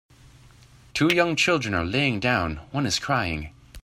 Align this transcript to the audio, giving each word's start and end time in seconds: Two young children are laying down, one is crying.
Two 0.95 1.13
young 1.13 1.35
children 1.35 1.75
are 1.75 1.85
laying 1.85 2.19
down, 2.19 2.55
one 2.71 2.87
is 2.87 2.97
crying. 2.97 3.51